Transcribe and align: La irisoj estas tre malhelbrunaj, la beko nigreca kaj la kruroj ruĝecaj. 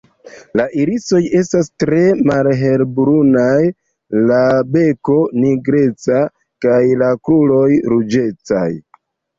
La 0.59 0.63
irisoj 0.83 1.19
estas 1.39 1.69
tre 1.83 1.99
malhelbrunaj, 2.31 3.61
la 4.33 4.41
beko 4.73 5.21
nigreca 5.45 6.27
kaj 6.69 6.83
la 7.05 7.13
kruroj 7.29 7.71
ruĝecaj. 7.95 8.69